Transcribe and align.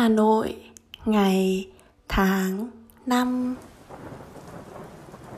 Hà 0.00 0.08
Nội, 0.08 0.54
Ngày, 1.04 1.68
Tháng, 2.08 2.68
Năm. 3.06 3.56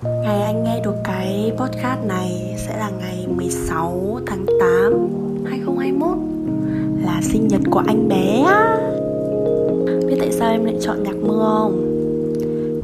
Ngày 0.03 0.43
anh 0.43 0.65
nghe 0.65 0.81
được 0.85 0.95
cái 1.05 1.53
podcast 1.57 2.05
này 2.05 2.55
sẽ 2.59 2.79
là 2.79 2.91
ngày 2.91 3.27
16 3.37 4.21
tháng 4.27 4.47
8 4.61 4.93
2021 5.47 6.17
Là 7.05 7.21
sinh 7.23 7.49
nhật 7.49 7.61
của 7.71 7.83
anh 7.87 8.09
bé 8.09 8.45
Biết 10.07 10.17
tại 10.21 10.33
sao 10.33 10.51
em 10.51 10.65
lại 10.65 10.77
chọn 10.81 11.03
nhạc 11.03 11.17
mưa 11.17 11.45
không? 11.59 12.05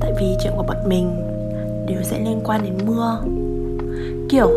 Tại 0.00 0.13
vì 0.21 0.26
chuyện 0.43 0.53
của 0.57 0.64
bọn 0.68 0.89
mình 0.89 1.11
đều 1.89 2.03
sẽ 2.03 2.18
liên 2.18 2.40
quan 2.45 2.63
đến 2.63 2.75
mưa. 2.86 3.22
Kiểu, 4.29 4.50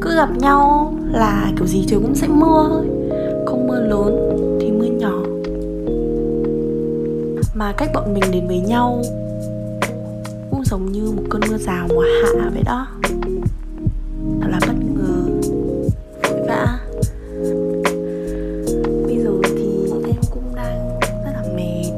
cứ 0.00 0.14
gặp 0.16 0.36
nhau 0.36 0.94
là 1.12 1.52
kiểu 1.56 1.66
gì 1.66 1.84
trời 1.88 2.00
cũng 2.00 2.14
sẽ 2.14 2.28
mưa 2.28 2.68
thôi, 2.68 2.86
Không 3.46 3.66
mưa 3.66 3.80
lớn. 3.80 4.43
Mà 7.54 7.72
cách 7.72 7.90
bọn 7.94 8.14
mình 8.14 8.30
đến 8.32 8.46
với 8.46 8.60
nhau 8.60 9.02
cũng 10.50 10.64
giống 10.64 10.92
như 10.92 11.12
một 11.16 11.22
cơn 11.30 11.40
mưa 11.50 11.58
rào 11.58 11.88
mùa 11.88 12.04
hạ 12.34 12.50
vậy 12.54 12.62
đó. 12.66 12.86
Thật 14.40 14.48
là 14.50 14.58
bất 14.66 14.74
ngờ. 14.94 15.24
Vội 16.22 16.40
vã 16.48 16.78
bây 19.06 19.18
giờ 19.18 19.30
thì 19.44 19.86
em 20.06 20.20
cũng 20.30 20.54
đang 20.54 20.98
rất 21.00 21.32
là 21.32 21.42
mệt. 21.56 21.92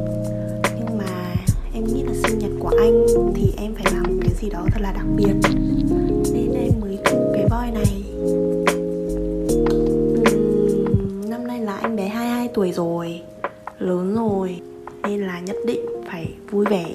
Nhưng 0.79 0.99
mà 0.99 1.35
em 1.75 1.85
nghĩ 1.85 2.03
là 2.03 2.13
sinh 2.15 2.39
nhật 2.39 2.51
của 2.61 2.71
anh 2.79 3.07
thì 3.35 3.53
em 3.57 3.75
phải 3.75 3.93
làm 3.93 4.03
một 4.03 4.21
cái 4.21 4.35
gì 4.41 4.51
đó 4.51 4.67
thật 4.73 4.81
là 4.81 4.93
đặc 4.93 5.07
biệt. 5.17 5.35
Nên 6.33 6.55
em 6.55 6.73
mới 6.81 6.99
thu 7.05 7.19
cái 7.35 7.47
voi 7.51 7.71
này. 7.71 8.05
Uhm, 10.21 11.31
năm 11.31 11.47
nay 11.47 11.61
là 11.61 11.77
anh 11.77 11.97
bé 11.97 12.09
22 12.09 12.49
tuổi 12.55 12.73
rồi 12.73 13.23
lớn 13.79 14.17
rồi 14.17 14.61
nên 15.09 15.21
là 15.21 15.41
nhất 15.41 15.57
định 15.67 15.81
phải 16.11 16.29
vui 16.51 16.67
vẻ, 16.71 16.87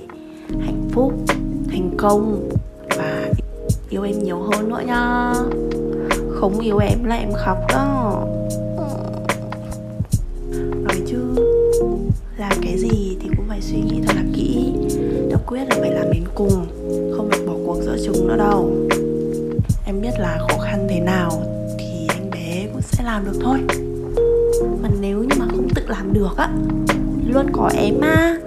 hạnh 0.59 0.89
phúc, 0.91 1.13
thành 1.71 1.89
công 1.97 2.49
và 2.97 3.29
yêu 3.89 4.03
em 4.03 4.23
nhiều 4.23 4.37
hơn 4.37 4.69
nữa 4.69 4.81
nha 4.85 5.33
không 6.29 6.59
yêu 6.59 6.77
em 6.77 7.03
là 7.03 7.15
em 7.15 7.31
khóc 7.33 7.57
đó. 7.69 8.25
Nói 10.83 11.01
chứ 11.07 11.17
làm 12.37 12.53
cái 12.61 12.77
gì 12.77 13.17
thì 13.21 13.29
cũng 13.37 13.45
phải 13.47 13.61
suy 13.61 13.77
nghĩ 13.77 14.01
thật 14.07 14.13
là 14.15 14.23
kỹ 14.35 14.73
đã 15.29 15.37
quyết 15.47 15.63
là 15.69 15.75
phải 15.79 15.91
làm 15.91 16.11
đến 16.13 16.23
cùng, 16.35 16.65
không 17.17 17.29
được 17.29 17.45
bỏ 17.47 17.53
cuộc 17.65 17.81
giữa 17.81 17.97
chừng 18.05 18.27
nữa 18.27 18.37
đâu. 18.37 18.71
Em 19.85 20.01
biết 20.01 20.19
là 20.19 20.39
khó 20.49 20.57
khăn 20.57 20.87
thế 20.89 20.99
nào 20.99 21.31
thì 21.79 22.07
anh 22.09 22.29
bé 22.31 22.67
cũng 22.73 22.81
sẽ 22.81 23.03
làm 23.03 23.25
được 23.25 23.39
thôi. 23.41 23.57
Mà 24.81 24.89
nếu 25.01 25.17
như 25.23 25.35
mà 25.39 25.45
không 25.51 25.67
tự 25.75 25.81
làm 25.87 26.13
được 26.13 26.37
á 26.37 26.49
luôn 27.27 27.45
có 27.53 27.69
em 27.75 27.99
mà 27.99 28.37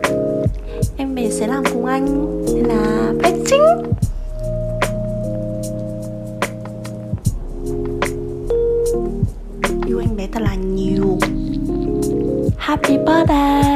em 0.97 1.14
về 1.14 1.30
sẽ 1.30 1.47
làm 1.47 1.64
cùng 1.72 1.84
anh, 1.84 2.06
nên 2.55 2.64
là 2.64 3.12
bách 3.22 3.34
chính. 3.47 3.62
Yêu 9.86 9.98
anh 9.98 10.16
bé 10.16 10.27
thật 10.33 10.42
là 10.42 10.55
nhiều. 10.55 11.19
Happy 12.58 12.97
birthday. 12.98 13.73